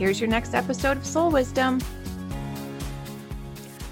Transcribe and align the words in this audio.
Here's 0.00 0.18
your 0.18 0.30
next 0.30 0.54
episode 0.54 0.96
of 0.96 1.04
Soul 1.04 1.30
Wisdom. 1.30 1.78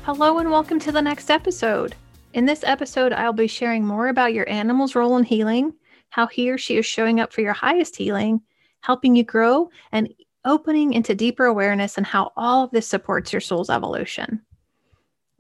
Hello, 0.05 0.39
and 0.39 0.51
welcome 0.51 0.79
to 0.79 0.91
the 0.91 1.03
next 1.03 1.31
episode. 1.31 1.95
In 2.33 2.47
this 2.47 2.65
episode, 2.65 3.13
I'll 3.13 3.35
be 3.35 3.47
sharing 3.47 3.85
more 3.85 4.09
about 4.09 4.33
your 4.33 4.49
animal's 4.49 4.95
role 4.95 5.19
in 5.19 5.25
healing, 5.25 5.75
how 6.09 6.27
he 6.27 6.51
or 6.51 6.57
she 6.57 6.79
is 6.79 6.87
showing 6.87 7.21
up 7.21 7.31
for 7.31 7.43
your 7.43 7.53
highest 7.53 7.95
healing, 7.95 8.41
helping 8.81 9.17
you 9.17 9.23
grow, 9.23 9.69
and 9.93 10.09
opening 10.47 10.95
into 10.95 11.15
deeper 11.15 11.45
awareness 11.45 11.99
and 11.99 12.07
how 12.07 12.33
all 12.39 12.65
of 12.65 12.71
this 12.71 12.87
supports 12.87 13.31
your 13.31 13.41
soul's 13.43 13.69
evolution. 13.69 14.41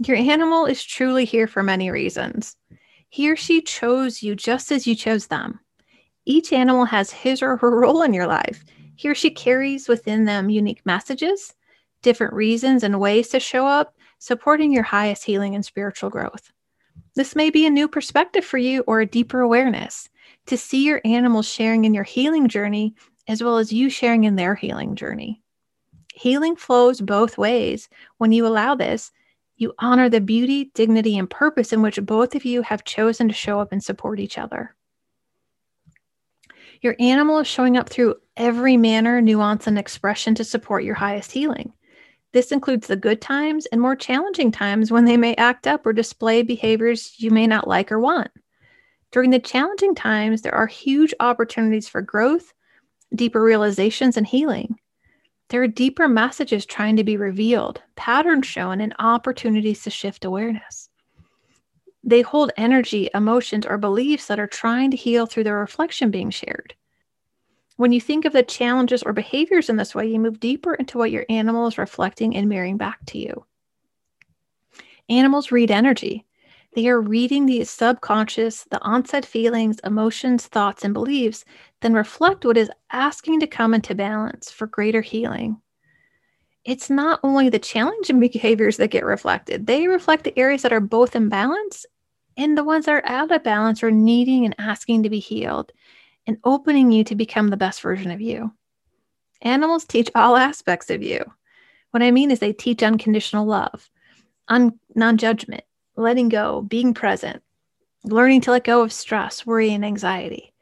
Your 0.05 0.19
animal 0.19 0.66
is 0.66 0.84
truly 0.84 1.25
here 1.25 1.47
for 1.47 1.62
many 1.62 1.91
reasons. 1.91 2.59
He 3.09 3.30
or 3.30 3.37
she 3.37 3.62
chose 3.62 4.23
you 4.23 4.37
just 4.37 4.70
as 4.70 4.87
you 4.87 4.95
chose 4.95 5.28
them. 5.28 5.61
Each 6.27 6.53
animal 6.53 6.84
has 6.84 7.11
his 7.11 7.41
or 7.41 7.56
her 7.56 7.70
role 7.80 8.03
in 8.03 8.12
your 8.12 8.27
life, 8.27 8.62
he 8.98 9.09
or 9.09 9.15
she 9.15 9.30
carries 9.30 9.87
within 9.87 10.25
them 10.25 10.51
unique 10.51 10.84
messages, 10.84 11.55
different 12.02 12.34
reasons 12.34 12.83
and 12.83 12.98
ways 12.98 13.29
to 13.29 13.39
show 13.39 13.64
up, 13.64 13.95
supporting 14.19 14.72
your 14.72 14.83
highest 14.83 15.22
healing 15.22 15.55
and 15.55 15.64
spiritual 15.64 16.11
growth. 16.11 16.50
This 17.14 17.37
may 17.37 17.48
be 17.48 17.64
a 17.64 17.70
new 17.70 17.87
perspective 17.87 18.45
for 18.45 18.59
you 18.59 18.83
or 18.89 19.00
a 19.00 19.06
deeper 19.06 19.41
awareness 19.41 20.09
to 20.47 20.56
see 20.56 20.84
your 20.84 21.00
animals 21.05 21.47
sharing 21.47 21.84
in 21.84 21.95
your 21.95 22.03
healing 22.03 22.48
journey 22.48 22.92
as 23.28 23.41
well 23.41 23.59
as 23.59 23.72
you 23.72 23.89
sharing 23.89 24.25
in 24.25 24.34
their 24.34 24.56
healing 24.56 24.97
journey. 24.97 25.41
Healing 26.12 26.56
flows 26.56 27.00
both 27.00 27.39
ways. 27.39 27.89
When 28.17 28.33
you 28.33 28.48
allow 28.48 28.75
this, 28.75 29.12
you 29.59 29.75
honor 29.78 30.09
the 30.09 30.20
beauty, 30.20 30.72
dignity, 30.75 31.17
and 31.17 31.31
purpose 31.31 31.72
in 31.72 31.83
which 31.83 32.05
both 32.05 32.34
of 32.34 32.44
you 32.44 32.62
have 32.62 32.83
chosen 32.83 33.28
to 33.28 33.34
show 33.34 33.61
up 33.61 33.70
and 33.70 33.81
support 33.81 34.19
each 34.19 34.39
other. 34.39 34.75
Your 36.81 36.95
animal 37.01 37.39
is 37.39 37.47
showing 37.47 37.77
up 37.77 37.89
through 37.89 38.17
every 38.37 38.77
manner, 38.77 39.21
nuance, 39.21 39.67
and 39.67 39.79
expression 39.79 40.34
to 40.37 40.45
support 40.45 40.84
your 40.84 40.95
highest 40.95 41.33
healing. 41.33 41.73
This 42.33 42.53
includes 42.53 42.87
the 42.87 42.97
good 42.97 43.21
times 43.21 43.67
and 43.67 43.81
more 43.81 43.97
challenging 43.97 44.53
times 44.53 44.91
when 44.91 45.05
they 45.05 45.17
may 45.17 45.34
act 45.37 45.67
up 45.67 45.87
or 45.87 45.93
display 45.93 46.43
behaviors 46.43 47.15
you 47.19 47.31
may 47.31 47.47
not 47.47 47.67
like 47.67 47.91
or 47.91 47.99
want. 47.99 48.31
During 49.11 49.31
the 49.31 49.39
challenging 49.39 49.95
times, 49.95 50.43
there 50.43 50.55
are 50.55 50.67
huge 50.67 51.15
opportunities 51.21 51.89
for 51.89 52.03
growth, 52.03 52.53
deeper 53.15 53.43
realizations, 53.43 54.17
and 54.17 54.27
healing. 54.27 54.77
There 55.49 55.62
are 55.62 55.69
deeper 55.69 56.09
messages 56.09 56.67
trying 56.67 56.97
to 56.97 57.05
be 57.05 57.17
revealed, 57.17 57.81
patterns 57.97 58.47
shown, 58.47 58.83
and 58.83 58.95
opportunities 58.99 59.83
to 59.84 59.91
shift 59.91 60.27
awareness. 60.27 60.88
They 62.09 62.23
hold 62.23 62.53
energy, 62.56 63.11
emotions, 63.12 63.67
or 63.67 63.77
beliefs 63.77 64.28
that 64.28 64.41
are 64.41 64.47
trying 64.47 64.91
to 64.92 64.97
heal 64.97 65.27
through 65.27 65.45
the 65.45 65.53
reflection 65.53 66.11
being 66.11 66.31
shared. 66.31 66.75
When 67.77 67.92
you 67.92 68.00
think 68.00 68.25
of 68.25 68.33
the 68.33 68.42
challenges 68.42 69.03
or 69.03 69.12
behaviors 69.12 69.69
in 69.69 69.77
this 69.77 69.95
way, 69.95 70.06
you 70.06 70.19
move 70.19 70.41
deeper 70.41 70.73
into 70.73 70.97
what 70.97 71.11
your 71.11 71.27
animal 71.28 71.67
is 71.67 71.77
reflecting 71.77 72.34
and 72.34 72.48
mirroring 72.48 72.78
back 72.78 73.05
to 73.09 73.19
you. 73.19 73.45
Animals 75.11 75.53
read 75.53 75.70
energy. 75.70 76.25
They 76.75 76.89
are 76.89 76.98
reading 76.98 77.44
the 77.44 77.62
subconscious, 77.65 78.65
the 78.71 78.81
onset 78.81 79.27
feelings, 79.27 79.78
emotions, 79.84 80.47
thoughts, 80.47 80.84
and 80.84 80.94
beliefs, 80.94 81.44
then 81.82 81.93
reflect 81.93 82.47
what 82.47 82.56
is 82.56 82.71
asking 82.91 83.41
to 83.41 83.47
come 83.47 83.75
into 83.75 83.94
balance 83.94 84.50
for 84.50 84.66
greater 84.66 85.03
healing. 85.03 85.61
It's 86.65 86.88
not 86.88 87.21
only 87.22 87.50
the 87.50 87.59
challenging 87.59 88.19
behaviors 88.19 88.78
that 88.78 88.88
get 88.88 89.05
reflected, 89.05 89.66
they 89.66 89.88
reflect 89.88 90.25
the 90.25 90.38
areas 90.38 90.62
that 90.62 90.72
are 90.72 90.81
both 90.81 91.15
in 91.15 91.28
balance 91.28 91.84
and 92.38 92.56
the 92.56 92.65
ones 92.65 92.87
that 92.87 92.93
are 92.93 93.06
out 93.06 93.32
of 93.32 93.43
balance 93.43 93.82
or 93.82 93.91
needing 93.91 94.44
and 94.44 94.54
asking 94.59 95.03
to 95.03 95.10
be 95.10 95.19
healed 95.19 95.72
and 96.26 96.38
opening 96.44 96.93
you 96.93 97.03
to 97.04 97.16
become 97.16 97.49
the 97.49 97.56
best 97.56 97.82
version 97.82 98.12
of 98.12 98.21
you. 98.21 98.53
Animals 99.43 99.84
teach 99.84 100.09
all 100.15 100.37
aspects 100.37 100.88
of 100.88 101.03
you. 101.03 101.25
What 101.91 102.03
I 102.03 102.12
mean 102.12 102.31
is 102.31 102.38
they 102.38 102.53
teach 102.53 102.82
unconditional 102.82 103.44
love, 103.44 103.91
un- 104.47 104.78
non 104.94 105.19
judgment, 105.19 105.65
letting 105.97 106.28
go, 106.28 106.62
being 106.62 106.94
present, 106.94 107.43
learning 108.04 108.43
to 108.43 108.53
let 108.53 108.65
go 108.65 108.82
of 108.82 108.93
stress, 108.93 109.44
worry, 109.44 109.72
and 109.72 109.84
anxiety. 109.84 110.53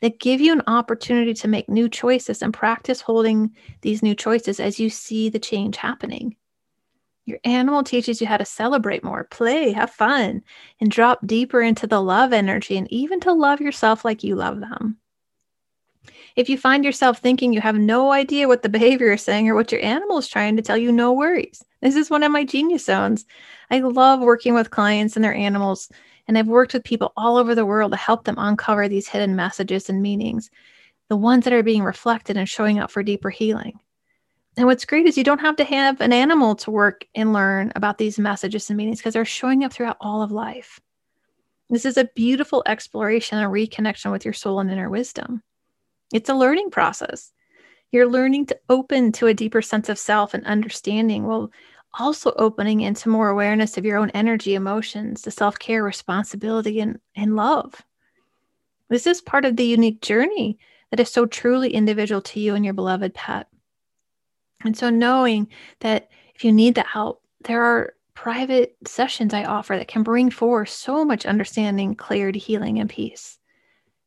That 0.00 0.18
give 0.18 0.40
you 0.40 0.52
an 0.52 0.62
opportunity 0.66 1.32
to 1.32 1.48
make 1.48 1.68
new 1.68 1.88
choices 1.88 2.42
and 2.42 2.52
practice 2.52 3.00
holding 3.00 3.54
these 3.82 4.02
new 4.02 4.16
choices 4.16 4.58
as 4.58 4.80
you 4.80 4.90
see 4.90 5.28
the 5.28 5.38
change 5.38 5.76
happening. 5.76 6.36
Your 7.24 7.38
animal 7.44 7.84
teaches 7.84 8.20
you 8.20 8.26
how 8.26 8.36
to 8.36 8.44
celebrate 8.44 9.04
more, 9.04 9.24
play, 9.24 9.70
have 9.72 9.90
fun, 9.90 10.42
and 10.80 10.90
drop 10.90 11.24
deeper 11.24 11.62
into 11.62 11.86
the 11.86 12.02
love 12.02 12.32
energy 12.32 12.76
and 12.76 12.92
even 12.92 13.20
to 13.20 13.32
love 13.32 13.60
yourself 13.60 14.04
like 14.04 14.24
you 14.24 14.34
love 14.34 14.60
them. 14.60 14.98
If 16.34 16.48
you 16.48 16.58
find 16.58 16.84
yourself 16.84 17.18
thinking 17.18 17.52
you 17.52 17.60
have 17.60 17.76
no 17.76 18.10
idea 18.10 18.48
what 18.48 18.62
the 18.62 18.68
behavior 18.68 19.12
is 19.12 19.22
saying 19.22 19.48
or 19.48 19.54
what 19.54 19.70
your 19.70 19.84
animal 19.84 20.18
is 20.18 20.26
trying 20.26 20.56
to 20.56 20.62
tell 20.62 20.76
you, 20.76 20.90
no 20.90 21.12
worries. 21.12 21.62
This 21.80 21.94
is 21.94 22.10
one 22.10 22.22
of 22.24 22.32
my 22.32 22.44
genius 22.44 22.86
zones. 22.86 23.24
I 23.70 23.78
love 23.78 24.20
working 24.20 24.54
with 24.54 24.70
clients 24.70 25.14
and 25.14 25.24
their 25.24 25.34
animals, 25.34 25.90
and 26.26 26.36
I've 26.36 26.48
worked 26.48 26.72
with 26.72 26.84
people 26.84 27.12
all 27.16 27.36
over 27.36 27.54
the 27.54 27.66
world 27.66 27.92
to 27.92 27.98
help 27.98 28.24
them 28.24 28.36
uncover 28.38 28.88
these 28.88 29.06
hidden 29.06 29.36
messages 29.36 29.88
and 29.88 30.02
meanings, 30.02 30.50
the 31.08 31.16
ones 31.16 31.44
that 31.44 31.52
are 31.52 31.62
being 31.62 31.84
reflected 31.84 32.36
and 32.36 32.48
showing 32.48 32.80
up 32.80 32.90
for 32.90 33.02
deeper 33.02 33.30
healing. 33.30 33.78
And 34.56 34.66
what's 34.66 34.84
great 34.84 35.06
is 35.06 35.16
you 35.16 35.24
don't 35.24 35.40
have 35.40 35.56
to 35.56 35.64
have 35.64 36.00
an 36.00 36.12
animal 36.12 36.54
to 36.56 36.70
work 36.70 37.06
and 37.14 37.32
learn 37.32 37.72
about 37.74 37.98
these 37.98 38.18
messages 38.18 38.68
and 38.68 38.76
meanings 38.76 38.98
because 38.98 39.14
they're 39.14 39.24
showing 39.24 39.64
up 39.64 39.72
throughout 39.72 39.96
all 40.00 40.22
of 40.22 40.30
life. 40.30 40.78
This 41.70 41.86
is 41.86 41.96
a 41.96 42.10
beautiful 42.14 42.62
exploration 42.66 43.38
and 43.38 43.50
reconnection 43.50 44.12
with 44.12 44.26
your 44.26 44.34
soul 44.34 44.60
and 44.60 44.70
inner 44.70 44.90
wisdom. 44.90 45.42
It's 46.12 46.28
a 46.28 46.34
learning 46.34 46.70
process. 46.70 47.32
You're 47.92 48.08
learning 48.08 48.46
to 48.46 48.58
open 48.68 49.12
to 49.12 49.26
a 49.26 49.34
deeper 49.34 49.62
sense 49.62 49.88
of 49.88 49.98
self 49.98 50.34
and 50.34 50.44
understanding 50.44 51.24
while 51.24 51.50
also 51.94 52.32
opening 52.36 52.80
into 52.80 53.08
more 53.08 53.30
awareness 53.30 53.78
of 53.78 53.84
your 53.84 53.98
own 53.98 54.10
energy, 54.10 54.54
emotions, 54.54 55.22
the 55.22 55.30
self 55.30 55.58
care, 55.58 55.82
responsibility, 55.82 56.80
and, 56.80 56.98
and 57.16 57.36
love. 57.36 57.82
This 58.88 59.06
is 59.06 59.22
part 59.22 59.46
of 59.46 59.56
the 59.56 59.64
unique 59.64 60.02
journey 60.02 60.58
that 60.90 61.00
is 61.00 61.10
so 61.10 61.24
truly 61.24 61.72
individual 61.72 62.20
to 62.20 62.40
you 62.40 62.54
and 62.54 62.64
your 62.64 62.74
beloved 62.74 63.14
pet. 63.14 63.46
And 64.64 64.76
so, 64.76 64.90
knowing 64.90 65.48
that 65.80 66.08
if 66.34 66.44
you 66.44 66.52
need 66.52 66.74
that 66.76 66.86
help, 66.86 67.22
there 67.44 67.62
are 67.62 67.94
private 68.14 68.76
sessions 68.86 69.34
I 69.34 69.44
offer 69.44 69.76
that 69.76 69.88
can 69.88 70.02
bring 70.02 70.30
forth 70.30 70.68
so 70.68 71.04
much 71.04 71.26
understanding, 71.26 71.94
clarity, 71.94 72.38
healing, 72.38 72.78
and 72.78 72.88
peace, 72.88 73.38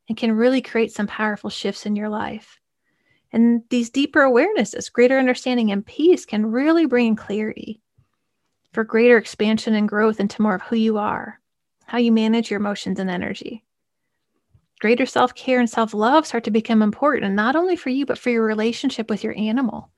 and 0.08 0.18
can 0.18 0.32
really 0.32 0.62
create 0.62 0.92
some 0.92 1.08
powerful 1.08 1.50
shifts 1.50 1.86
in 1.86 1.96
your 1.96 2.10
life. 2.10 2.60
And 3.32 3.64
these 3.70 3.90
deeper 3.90 4.22
awarenesses, 4.22 4.92
greater 4.92 5.18
understanding, 5.18 5.72
and 5.72 5.86
peace 5.86 6.26
can 6.26 6.46
really 6.46 6.86
bring 6.86 7.16
clarity 7.16 7.82
for 8.72 8.84
greater 8.84 9.18
expansion 9.18 9.74
and 9.74 9.90
growth 9.90 10.20
into 10.20 10.42
more 10.42 10.56
of 10.56 10.62
who 10.62 10.76
you 10.76 10.98
are, 10.98 11.40
how 11.86 11.98
you 11.98 12.12
manage 12.12 12.50
your 12.52 12.60
emotions 12.60 13.00
and 13.00 13.10
energy. 13.10 13.66
Greater 14.80 15.06
self 15.06 15.34
care 15.34 15.60
and 15.60 15.70
self 15.70 15.94
love 15.94 16.26
start 16.28 16.44
to 16.44 16.52
become 16.52 16.82
important, 16.82 17.34
not 17.34 17.56
only 17.56 17.76
for 17.76 17.90
you, 17.90 18.06
but 18.06 18.18
for 18.18 18.30
your 18.30 18.46
relationship 18.46 19.10
with 19.10 19.24
your 19.24 19.38
animal 19.38 19.90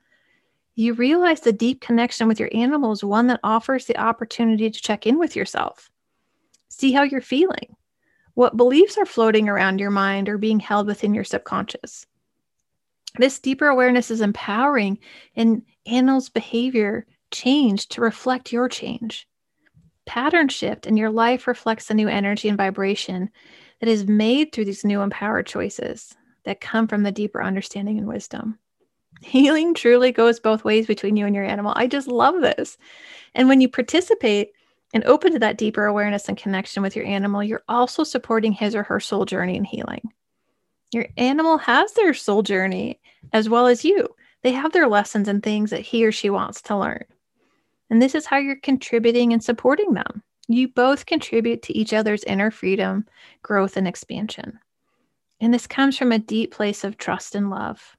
you 0.77 0.94
realize 0.94 1.41
the 1.41 1.51
deep 1.51 1.81
connection 1.81 2.27
with 2.27 2.39
your 2.39 2.51
animal 2.53 2.91
is 2.91 3.03
one 3.03 3.25
that 3.27 3.39
offers 3.44 3.85
the 3.85 3.97
opportunity 3.97 4.69
to 4.69 4.81
check 4.81 5.07
in 5.07 5.18
with 5.18 5.35
yourself. 5.35 5.89
See 6.69 6.91
how 6.91 7.01
you're 7.01 7.19
feeling. 7.19 7.75
What 8.35 8.56
beliefs 8.56 8.95
are 8.95 9.06
floating 9.06 9.50
around 9.50 9.79
your 9.79 9.89
mind 9.89 10.29
or 10.29 10.38
being 10.38 10.59
held 10.59 10.85
within 10.85 11.15
your 11.15 11.24
subconscious? 11.24 12.06
This 13.18 13.39
deeper 13.39 13.65
awareness 13.68 14.12
is 14.12 14.21
empowering 14.21 15.00
and 15.35 15.63
animals' 15.88 16.29
behavior 16.29 17.07
change 17.31 17.88
to 17.89 18.01
reflect 18.01 18.53
your 18.53 18.69
change. 18.69 19.27
Pattern 20.06 20.47
shift 20.47 20.85
and 20.85 20.95
your 20.95 21.09
life 21.09 21.47
reflects 21.47 21.88
the 21.88 21.95
new 21.95 22.07
energy 22.07 22.50
and 22.50 22.57
vibration 22.57 23.31
that 23.79 23.89
is 23.89 24.06
made 24.06 24.51
through 24.51 24.65
these 24.65 24.85
new 24.85 25.01
empowered 25.01 25.47
choices 25.47 26.15
that 26.44 26.62
come 26.62 26.88
from 26.88 27.01
the 27.01 27.12
deeper 27.12 27.41
understanding 27.41 27.97
and 27.97 28.07
wisdom. 28.07 28.59
Healing 29.21 29.73
truly 29.73 30.11
goes 30.11 30.39
both 30.39 30.63
ways 30.63 30.87
between 30.87 31.17
you 31.17 31.25
and 31.25 31.35
your 31.35 31.43
animal. 31.43 31.73
I 31.75 31.87
just 31.87 32.07
love 32.07 32.41
this. 32.41 32.77
And 33.35 33.49
when 33.49 33.61
you 33.61 33.69
participate 33.69 34.51
and 34.93 35.03
open 35.05 35.33
to 35.33 35.39
that 35.39 35.57
deeper 35.57 35.85
awareness 35.85 36.29
and 36.29 36.37
connection 36.37 36.83
with 36.83 36.95
your 36.95 37.05
animal, 37.05 37.43
you're 37.43 37.63
also 37.67 38.03
supporting 38.03 38.51
his 38.51 38.75
or 38.75 38.83
her 38.83 38.99
soul 38.99 39.25
journey 39.25 39.57
and 39.57 39.65
healing. 39.65 40.01
Your 40.91 41.07
animal 41.17 41.57
has 41.57 41.93
their 41.93 42.13
soul 42.13 42.43
journey 42.43 42.99
as 43.33 43.49
well 43.49 43.67
as 43.67 43.83
you. 43.83 44.07
They 44.43 44.51
have 44.51 44.71
their 44.71 44.87
lessons 44.87 45.27
and 45.27 45.43
things 45.43 45.71
that 45.71 45.81
he 45.81 46.05
or 46.05 46.11
she 46.11 46.29
wants 46.29 46.61
to 46.63 46.77
learn. 46.77 47.03
And 47.89 48.01
this 48.01 48.15
is 48.15 48.25
how 48.25 48.37
you're 48.37 48.55
contributing 48.57 49.33
and 49.33 49.43
supporting 49.43 49.93
them. 49.93 50.23
You 50.47 50.69
both 50.69 51.05
contribute 51.05 51.61
to 51.63 51.77
each 51.77 51.93
other's 51.93 52.23
inner 52.23 52.51
freedom, 52.51 53.05
growth, 53.43 53.75
and 53.75 53.87
expansion. 53.87 54.59
And 55.41 55.53
this 55.53 55.67
comes 55.67 55.97
from 55.97 56.11
a 56.11 56.19
deep 56.19 56.53
place 56.53 56.83
of 56.83 56.97
trust 56.97 57.35
and 57.35 57.49
love. 57.49 57.97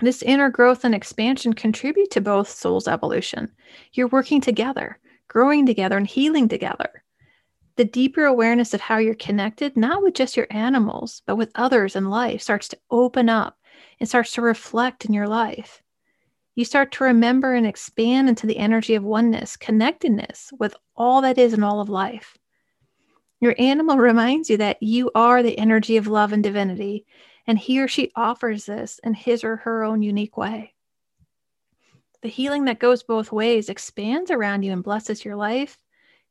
This 0.00 0.22
inner 0.22 0.50
growth 0.50 0.84
and 0.84 0.94
expansion 0.94 1.52
contribute 1.52 2.10
to 2.12 2.20
both 2.20 2.48
souls' 2.48 2.88
evolution. 2.88 3.52
You're 3.92 4.08
working 4.08 4.40
together, 4.40 4.98
growing 5.28 5.66
together, 5.66 5.96
and 5.96 6.06
healing 6.06 6.48
together. 6.48 7.04
The 7.76 7.84
deeper 7.84 8.24
awareness 8.24 8.74
of 8.74 8.80
how 8.80 8.98
you're 8.98 9.14
connected, 9.14 9.76
not 9.76 10.02
with 10.02 10.14
just 10.14 10.36
your 10.36 10.46
animals, 10.50 11.22
but 11.26 11.36
with 11.36 11.50
others 11.54 11.96
in 11.96 12.10
life, 12.10 12.42
starts 12.42 12.68
to 12.68 12.78
open 12.90 13.28
up 13.28 13.58
and 14.00 14.08
starts 14.08 14.32
to 14.32 14.42
reflect 14.42 15.04
in 15.04 15.12
your 15.12 15.28
life. 15.28 15.82
You 16.56 16.64
start 16.64 16.92
to 16.92 17.04
remember 17.04 17.54
and 17.54 17.66
expand 17.66 18.28
into 18.28 18.46
the 18.46 18.58
energy 18.58 18.94
of 18.94 19.02
oneness, 19.02 19.56
connectedness 19.56 20.52
with 20.58 20.76
all 20.96 21.20
that 21.22 21.38
is 21.38 21.52
in 21.52 21.64
all 21.64 21.80
of 21.80 21.88
life. 21.88 22.38
Your 23.40 23.54
animal 23.58 23.98
reminds 23.98 24.48
you 24.48 24.56
that 24.58 24.82
you 24.82 25.10
are 25.14 25.42
the 25.42 25.58
energy 25.58 25.96
of 25.96 26.06
love 26.06 26.32
and 26.32 26.42
divinity, 26.42 27.06
and 27.46 27.58
he 27.58 27.80
or 27.80 27.88
she 27.88 28.10
offers 28.14 28.66
this 28.66 29.00
in 29.04 29.14
his 29.14 29.44
or 29.44 29.56
her 29.56 29.84
own 29.84 30.02
unique 30.02 30.36
way. 30.36 30.74
The 32.22 32.28
healing 32.28 32.64
that 32.64 32.78
goes 32.78 33.02
both 33.02 33.32
ways 33.32 33.68
expands 33.68 34.30
around 34.30 34.62
you 34.62 34.72
and 34.72 34.82
blesses 34.82 35.24
your 35.24 35.36
life, 35.36 35.76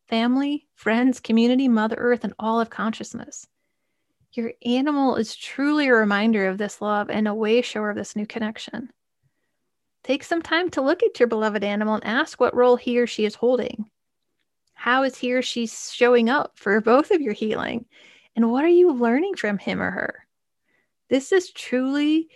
family, 0.07 0.67
friends, 0.73 1.19
community, 1.19 1.67
Mother 1.67 1.95
Earth, 1.97 2.23
and 2.23 2.33
all 2.39 2.59
of 2.59 2.69
consciousness. 2.69 3.47
Your 4.33 4.53
animal 4.65 5.15
is 5.15 5.35
truly 5.35 5.87
a 5.87 5.93
reminder 5.93 6.47
of 6.47 6.57
this 6.57 6.81
love 6.81 7.11
and 7.11 7.27
a 7.27 7.35
way 7.35 7.61
shower 7.61 7.91
of 7.91 7.95
this 7.95 8.15
new 8.15 8.25
connection. 8.25 8.89
Take 10.03 10.23
some 10.23 10.41
time 10.41 10.69
to 10.71 10.81
look 10.81 11.03
at 11.03 11.19
your 11.19 11.27
beloved 11.27 11.63
animal 11.63 11.95
and 11.95 12.05
ask 12.05 12.39
what 12.39 12.55
role 12.55 12.75
he 12.75 12.99
or 12.99 13.05
she 13.05 13.25
is 13.25 13.35
holding. 13.35 13.89
How 14.73 15.03
is 15.03 15.15
he 15.15 15.31
or 15.33 15.43
she 15.43 15.67
showing 15.67 16.29
up 16.29 16.57
for 16.57 16.81
both 16.81 17.11
of 17.11 17.21
your 17.21 17.33
healing? 17.33 17.85
And 18.35 18.51
what 18.51 18.65
are 18.65 18.69
you 18.69 18.91
learning 18.91 19.35
from 19.35 19.59
him 19.59 19.79
or 19.79 19.91
her? 19.91 20.22
This 21.09 21.31
is 21.31 21.51
truly 21.51 22.29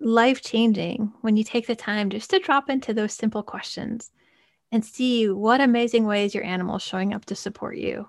life 0.00 0.42
changing 0.42 1.12
when 1.20 1.36
you 1.36 1.44
take 1.44 1.66
the 1.66 1.76
time 1.76 2.10
just 2.10 2.30
to 2.30 2.38
drop 2.38 2.68
into 2.68 2.92
those 2.92 3.12
simple 3.12 3.42
questions 3.42 4.10
and 4.72 4.84
see 4.84 5.28
what 5.28 5.60
amazing 5.60 6.06
ways 6.06 6.34
your 6.34 6.44
animal 6.44 6.76
is 6.76 6.82
showing 6.82 7.14
up 7.14 7.24
to 7.26 7.36
support 7.36 7.76
you. 7.76 8.08